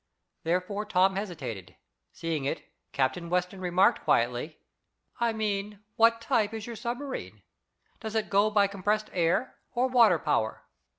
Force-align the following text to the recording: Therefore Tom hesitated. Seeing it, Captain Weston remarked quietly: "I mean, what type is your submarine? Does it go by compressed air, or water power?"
Therefore 0.41 0.83
Tom 0.83 1.15
hesitated. 1.15 1.75
Seeing 2.11 2.43
it, 2.45 2.63
Captain 2.91 3.29
Weston 3.29 3.61
remarked 3.61 4.01
quietly: 4.03 4.57
"I 5.19 5.31
mean, 5.31 5.83
what 5.95 6.19
type 6.21 6.55
is 6.55 6.65
your 6.65 6.75
submarine? 6.75 7.43
Does 7.99 8.15
it 8.15 8.31
go 8.31 8.49
by 8.49 8.65
compressed 8.65 9.11
air, 9.13 9.59
or 9.73 9.87
water 9.89 10.17
power?" 10.17 10.63